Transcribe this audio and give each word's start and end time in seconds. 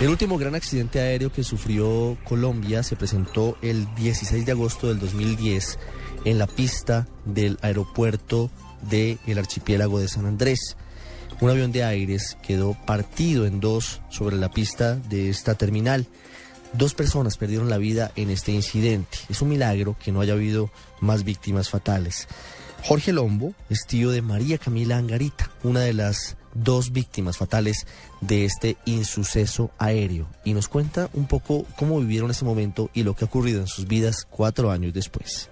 El 0.00 0.08
último 0.08 0.38
gran 0.38 0.56
accidente 0.56 0.98
aéreo 0.98 1.32
que 1.32 1.44
sufrió 1.44 2.18
Colombia 2.24 2.82
se 2.82 2.96
presentó 2.96 3.56
el 3.62 3.86
16 3.94 4.44
de 4.44 4.52
agosto 4.52 4.88
del 4.88 4.98
2010 4.98 5.78
en 6.24 6.38
la 6.38 6.48
pista 6.48 7.06
del 7.24 7.58
aeropuerto 7.62 8.50
del 8.82 9.38
archipiélago 9.38 10.00
de 10.00 10.08
San 10.08 10.26
Andrés. 10.26 10.76
Un 11.40 11.50
avión 11.50 11.70
de 11.70 11.84
aires 11.84 12.36
quedó 12.42 12.76
partido 12.86 13.46
en 13.46 13.60
dos 13.60 14.00
sobre 14.10 14.36
la 14.36 14.50
pista 14.50 14.96
de 14.96 15.30
esta 15.30 15.54
terminal. 15.54 16.06
Dos 16.72 16.92
personas 16.94 17.36
perdieron 17.36 17.70
la 17.70 17.78
vida 17.78 18.10
en 18.16 18.30
este 18.30 18.50
incidente. 18.50 19.18
Es 19.28 19.42
un 19.42 19.48
milagro 19.48 19.96
que 20.02 20.10
no 20.10 20.20
haya 20.20 20.32
habido 20.32 20.70
más 21.00 21.22
víctimas 21.22 21.70
fatales. 21.70 22.26
Jorge 22.82 23.12
Lombo 23.12 23.54
es 23.70 23.86
tío 23.86 24.10
de 24.10 24.22
María 24.22 24.58
Camila 24.58 24.98
Angarita, 24.98 25.50
una 25.62 25.80
de 25.80 25.94
las 25.94 26.36
dos 26.54 26.92
víctimas 26.92 27.38
fatales 27.38 27.86
de 28.20 28.44
este 28.44 28.76
insuceso 28.84 29.70
aéreo, 29.78 30.26
y 30.44 30.54
nos 30.54 30.68
cuenta 30.68 31.08
un 31.12 31.26
poco 31.26 31.66
cómo 31.76 32.00
vivieron 32.00 32.30
ese 32.30 32.44
momento 32.44 32.90
y 32.94 33.02
lo 33.02 33.14
que 33.14 33.24
ha 33.24 33.28
ocurrido 33.28 33.60
en 33.60 33.66
sus 33.66 33.86
vidas 33.86 34.26
cuatro 34.30 34.70
años 34.70 34.92
después. 34.92 35.50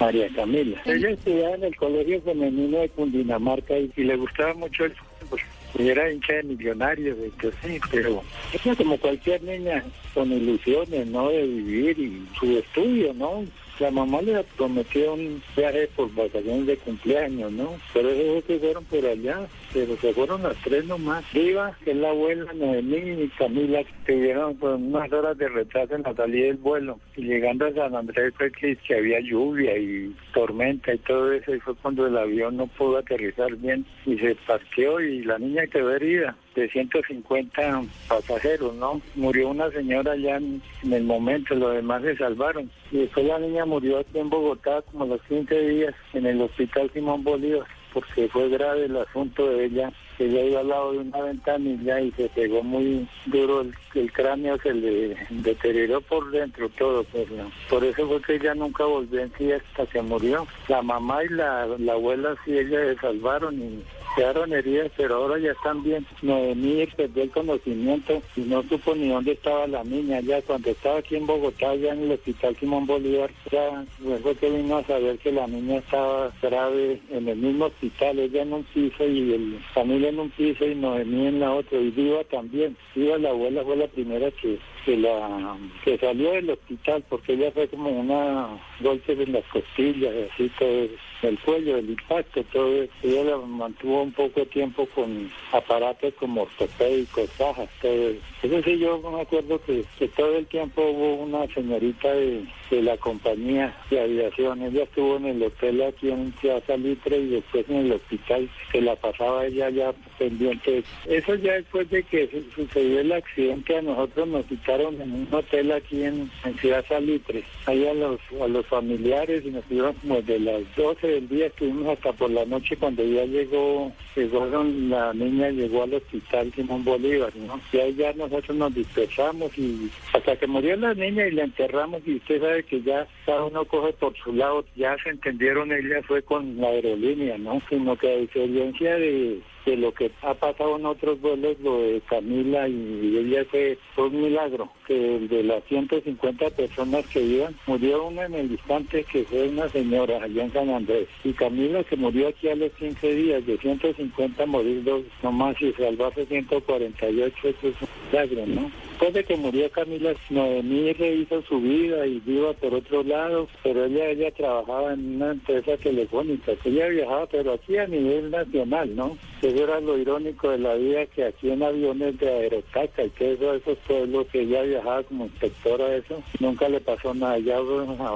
María 0.00 0.28
Camila. 0.34 0.80
Ella 0.84 1.10
estudiaba 1.10 1.54
en 1.54 1.64
el 1.64 1.76
Colegio 1.76 2.20
Femenino 2.22 2.78
de 2.78 2.88
Cundinamarca 2.90 3.78
y, 3.78 3.90
le 3.96 4.16
gustaba 4.16 4.54
mucho 4.54 4.84
el 4.84 4.92
fútbol. 4.92 5.40
Y 5.78 5.88
era 5.88 6.10
hincha 6.10 6.34
de 6.34 6.42
millonarios, 6.44 7.18
de 7.18 7.30
sí, 7.62 7.80
pero 7.90 8.22
ella 8.52 8.76
como 8.76 8.96
cualquier 8.98 9.42
niña 9.42 9.84
con 10.12 10.30
ilusiones, 10.32 11.06
¿no? 11.08 11.30
De 11.30 11.42
vivir 11.44 11.98
y 11.98 12.28
su 12.38 12.58
estudio, 12.58 13.12
¿no? 13.14 13.44
La 13.80 13.90
mamá 13.90 14.22
le 14.22 14.44
prometió 14.56 15.14
un 15.14 15.42
viaje 15.56 15.88
por 15.96 16.14
vacaciones 16.14 16.66
de 16.66 16.76
cumpleaños, 16.76 17.50
¿no? 17.50 17.74
Pero 17.92 18.10
esos 18.10 18.44
que 18.44 18.58
fueron 18.60 18.84
por 18.84 19.04
allá, 19.04 19.48
pero 19.72 19.96
se 19.96 20.12
fueron 20.12 20.44
las 20.44 20.56
tres 20.62 20.84
nomás. 20.84 21.24
Viva, 21.32 21.76
que 21.84 21.90
es 21.90 21.96
la 21.96 22.10
abuela 22.10 22.52
Noemí 22.52 23.24
y 23.24 23.28
Camila, 23.36 23.82
que 23.82 24.12
tuvieron 24.12 24.56
pues, 24.58 24.74
unas 24.74 25.12
horas 25.12 25.36
de 25.38 25.48
retraso 25.48 25.96
en 25.96 26.02
la 26.02 26.14
salida 26.14 26.46
del 26.46 26.56
vuelo. 26.56 27.00
Y 27.16 27.24
llegando 27.24 27.66
a 27.66 27.72
San 27.72 27.96
Andrés 27.96 28.32
fue 28.36 28.52
que, 28.52 28.78
había 28.94 29.18
lluvia 29.18 29.76
y 29.76 30.14
tormenta 30.32 30.94
y 30.94 30.98
todo 30.98 31.32
eso, 31.32 31.52
y 31.52 31.58
fue 31.58 31.74
cuando 31.74 32.06
el 32.06 32.16
avión 32.16 32.56
no 32.56 32.68
pudo 32.68 32.98
aterrizar 32.98 33.56
bien 33.56 33.84
y 34.06 34.16
se 34.18 34.36
parqueó 34.46 35.00
y 35.00 35.24
la 35.24 35.38
niña 35.38 35.66
quedó 35.66 35.92
herida 35.92 36.36
de 36.54 36.68
150 36.68 37.82
pasajeros, 38.08 38.74
¿no? 38.74 39.00
Murió 39.14 39.48
una 39.48 39.70
señora 39.70 40.12
allá 40.12 40.36
en, 40.36 40.62
el 40.90 41.04
momento, 41.04 41.54
los 41.54 41.74
demás 41.74 42.02
se 42.02 42.16
salvaron. 42.16 42.70
Y 42.90 42.98
después 42.98 43.26
la 43.26 43.38
niña 43.38 43.64
murió 43.64 43.98
aquí 43.98 44.18
en 44.18 44.30
Bogotá 44.30 44.82
como 44.82 45.06
los 45.06 45.22
15 45.22 45.68
días 45.68 45.94
en 46.12 46.26
el 46.26 46.40
hospital 46.40 46.90
Simón 46.92 47.24
Bolívar 47.24 47.66
porque 47.94 48.28
fue 48.28 48.48
grave 48.48 48.86
el 48.86 48.96
asunto 48.96 49.48
de 49.48 49.66
ella. 49.66 49.92
Ella 50.18 50.42
iba 50.42 50.60
al 50.60 50.68
lado 50.68 50.92
de 50.92 50.98
una 50.98 51.20
ventanilla 51.22 52.00
y 52.00 52.10
se 52.12 52.28
pegó 52.28 52.62
muy 52.62 53.06
duro, 53.26 53.62
el, 53.94 54.12
cráneo 54.12 54.58
se 54.58 54.72
le 54.72 55.16
deterioró 55.30 56.00
por 56.00 56.30
dentro 56.30 56.68
todo. 56.70 57.04
Pues, 57.04 57.26
Por 57.68 57.84
eso 57.84 58.06
fue 58.06 58.20
que 58.22 58.34
ella 58.36 58.54
nunca 58.54 58.84
volvió 58.84 59.20
en 59.20 59.32
sí 59.36 59.52
hasta 59.52 59.86
que 59.86 60.02
murió. 60.02 60.46
La 60.68 60.82
mamá 60.82 61.24
y 61.24 61.28
la, 61.28 61.66
la 61.78 61.92
abuela 61.92 62.36
sí, 62.44 62.56
ella 62.56 62.94
se 62.94 63.00
salvaron 63.00 63.60
y 63.60 63.82
quedaron 64.14 64.52
heridas, 64.52 64.90
pero 64.96 65.16
ahora 65.16 65.38
ya 65.38 65.52
están 65.52 65.82
bien. 65.82 66.06
Noemí 66.22 66.86
perdió 66.96 67.22
el 67.22 67.30
conocimiento 67.30 68.22
y 68.36 68.40
no 68.42 68.62
supo 68.62 68.94
ni 68.94 69.08
dónde 69.08 69.32
estaba 69.32 69.66
la 69.66 69.84
niña. 69.84 70.20
Ya 70.20 70.40
cuando 70.42 70.70
estaba 70.70 70.98
aquí 70.98 71.16
en 71.16 71.26
Bogotá, 71.26 71.74
ya 71.74 71.92
en 71.92 72.02
el 72.02 72.12
hospital 72.12 72.56
Simón 72.56 72.86
Bolívar, 72.86 73.30
ya 73.50 73.84
luego 74.00 74.34
que 74.34 74.50
vino 74.50 74.76
a 74.76 74.84
saber 74.84 75.18
que 75.18 75.32
la 75.32 75.46
niña 75.46 75.78
estaba 75.78 76.32
grave 76.42 77.00
en 77.10 77.28
el 77.28 77.36
mismo 77.36 77.66
hospital, 77.66 78.18
ella 78.18 78.42
en 78.42 78.52
un 78.52 78.64
piso 78.64 79.04
y 79.06 79.34
el 79.34 79.58
familia 79.74 80.03
en 80.08 80.20
un 80.20 80.30
piso 80.30 80.66
y 80.66 80.74
Noemí 80.74 81.26
en 81.26 81.40
la 81.40 81.52
otra, 81.52 81.78
y 81.78 81.90
Viva 81.90 82.24
también. 82.24 82.76
Viva 82.94 83.18
la 83.18 83.30
abuela 83.30 83.64
fue 83.64 83.76
la 83.76 83.86
primera 83.88 84.30
que 84.30 84.58
que 84.84 84.96
la 84.96 85.56
que 85.84 85.98
salió 85.98 86.32
del 86.32 86.50
hospital 86.50 87.04
porque 87.08 87.32
ella 87.32 87.50
fue 87.52 87.68
como 87.68 87.90
una 87.90 88.48
golpe 88.80 89.12
en 89.12 89.32
las 89.32 89.44
costillas 89.46 90.12
así 90.30 90.50
todo 90.58 90.88
el 91.22 91.38
cuello 91.40 91.78
el 91.78 91.90
impacto 91.90 92.42
todo 92.52 92.82
eso. 92.82 92.92
ella 93.02 93.24
la 93.24 93.38
mantuvo 93.38 94.02
un 94.02 94.12
poco 94.12 94.40
de 94.40 94.46
tiempo 94.46 94.86
con 94.94 95.30
aparatos 95.52 96.12
como 96.14 96.42
ortopédicos 96.42 97.30
cajas 97.38 97.68
todo 97.80 98.10
eso 98.42 98.62
sí 98.62 98.78
yo 98.78 98.98
me 98.98 99.22
acuerdo 99.22 99.60
que, 99.64 99.84
que 99.98 100.08
todo 100.08 100.36
el 100.36 100.46
tiempo 100.46 100.82
hubo 100.82 101.14
una 101.14 101.46
señorita 101.54 102.12
de, 102.12 102.44
de 102.74 102.82
la 102.82 102.96
compañía 102.96 103.74
de 103.90 104.00
aviación 104.00 104.62
ella 104.62 104.84
estuvo 104.84 105.16
en 105.16 105.26
el 105.26 105.42
hotel 105.42 105.82
aquí 105.82 106.10
en 106.10 106.32
Ciudad 106.40 106.62
Salitre 106.66 107.18
y 107.18 107.28
después 107.28 107.68
en 107.68 107.76
el 107.76 107.92
hospital 107.92 108.48
que 108.72 108.80
la 108.80 108.96
pasaba 108.96 109.46
ella 109.46 109.70
ya 109.70 109.92
pendiente 110.18 110.82
eso 111.06 111.34
ya 111.36 111.54
después 111.54 111.88
de 111.90 112.02
que 112.02 112.28
sucedió 112.54 113.00
el 113.00 113.12
accidente 113.12 113.76
a 113.76 113.82
nosotros 113.82 114.28
nos 114.28 114.46
quitaron 114.46 115.00
en 115.00 115.12
un 115.12 115.28
hotel 115.30 115.72
aquí 115.72 116.04
en, 116.04 116.30
Ciudad 116.60 116.84
Salitre, 116.88 117.42
ahí 117.66 117.86
a 117.86 117.94
los, 117.94 118.20
a 118.40 118.48
los 118.48 118.66
familiares 118.66 119.44
y 119.44 119.50
nos 119.50 119.64
tuvieron 119.64 119.94
como 119.94 120.22
de 120.22 120.38
las 120.38 120.62
12 120.76 121.06
del 121.06 121.28
día, 121.28 121.46
estuvimos 121.46 121.88
hasta 121.88 122.12
por 122.12 122.30
la 122.30 122.44
noche 122.44 122.76
cuando 122.76 123.04
ya 123.04 123.24
llegó, 123.24 123.92
llegaron, 124.14 124.90
la 124.90 125.12
niña 125.12 125.50
llegó 125.50 125.82
al 125.82 125.94
hospital 125.94 126.52
Simón 126.54 126.84
Bolívar, 126.84 127.34
¿no? 127.36 127.60
Y 127.72 127.78
ahí 127.78 127.94
ya 127.94 128.12
nosotros 128.14 128.56
nos 128.56 128.74
dispersamos 128.74 129.56
y 129.58 129.90
hasta 130.12 130.36
que 130.36 130.46
murió 130.46 130.76
la 130.76 130.94
niña 130.94 131.26
y 131.26 131.32
la 131.32 131.44
enterramos 131.44 132.02
y 132.06 132.16
usted 132.16 132.40
sabe 132.40 132.63
que 132.64 132.82
ya 132.82 133.06
cada 133.26 133.44
uno 133.44 133.64
coge 133.64 133.92
por 133.94 134.16
su 134.16 134.32
lado, 134.32 134.64
ya 134.76 134.96
se 135.02 135.10
entendieron, 135.10 135.72
ella 135.72 136.02
fue 136.06 136.22
con 136.22 136.60
la 136.60 136.68
aerolínea, 136.68 137.38
¿no? 137.38 137.60
Sino 137.68 137.96
que 137.96 138.12
a 138.12 138.16
diferencia 138.16 138.96
de 138.96 139.40
de 139.64 139.76
lo 139.76 139.92
que 139.92 140.10
ha 140.22 140.34
pasado 140.34 140.76
en 140.76 140.86
otros 140.86 141.20
vuelos, 141.20 141.58
lo 141.60 141.78
de 141.80 142.00
Camila 142.02 142.68
y 142.68 143.16
ella 143.16 143.44
fue, 143.50 143.78
un 143.96 144.22
milagro, 144.22 144.68
que 144.86 144.94
de 144.94 145.42
las 145.42 145.64
150 145.64 146.50
personas 146.50 147.06
que 147.06 147.22
iban, 147.22 147.56
murió 147.66 148.06
una 148.06 148.26
en 148.26 148.34
el 148.34 148.52
instante 148.52 149.04
que 149.04 149.24
fue 149.24 149.48
una 149.48 149.68
señora 149.68 150.22
allá 150.22 150.44
en 150.44 150.52
San 150.52 150.70
Andrés. 150.70 151.08
Y 151.24 151.32
Camila 151.32 151.84
que 151.84 151.96
murió 151.96 152.28
aquí 152.28 152.48
a 152.48 152.56
los 152.56 152.72
15 152.72 153.14
días, 153.14 153.46
de 153.46 153.56
150 153.58 154.46
morir 154.46 154.84
dos 154.84 155.02
nomás 155.22 155.60
y 155.60 155.72
salvarse 155.72 156.26
148, 156.26 157.48
eso 157.48 157.68
es 157.68 157.74
un 157.80 157.88
milagro, 158.10 158.46
¿no? 158.46 158.70
Después 158.90 159.12
de 159.12 159.24
que 159.24 159.36
murió 159.36 159.70
Camila, 159.70 160.14
Noemí 160.30 160.92
rehizo 160.92 161.42
su 161.42 161.60
vida 161.60 162.06
y 162.06 162.20
viva 162.20 162.52
por 162.52 162.74
otro 162.74 163.02
lado, 163.02 163.48
pero 163.62 163.86
ella 163.86 164.08
ella 164.08 164.30
trabajaba 164.30 164.94
en 164.94 165.16
una 165.16 165.32
empresa 165.32 165.76
telefónica. 165.76 166.52
Ella 166.64 166.88
viajaba, 166.88 167.26
pero 167.26 167.54
aquí 167.54 167.76
a 167.76 167.86
nivel 167.86 168.30
nacional, 168.30 168.94
¿no? 168.94 169.18
Eso 169.54 169.62
era 169.62 169.78
lo 169.78 169.96
irónico 169.96 170.50
de 170.50 170.58
la 170.58 170.74
vida, 170.74 171.06
que 171.06 171.26
aquí 171.26 171.48
en 171.48 171.62
aviones 171.62 172.18
de 172.18 172.28
Aerotaca 172.28 173.04
y 173.04 173.10
que 173.10 173.34
eso, 173.34 173.54
esos 173.54 173.78
pueblos 173.86 174.26
que 174.32 174.40
ella 174.40 174.62
viajaba 174.62 175.04
como 175.04 175.26
inspectora, 175.26 175.94
eso, 175.94 176.20
nunca 176.40 176.68
le 176.68 176.80
pasó 176.80 177.14
nada. 177.14 177.38
Ya 177.38 177.58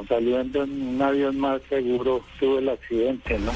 saliendo 0.09 0.65
en 0.65 0.97
un 0.97 1.01
avión 1.01 1.39
más 1.39 1.63
seguro 1.69 2.23
tuvo 2.41 2.59
el 2.59 2.71
accidente, 2.71 3.39
¿no? 3.39 3.53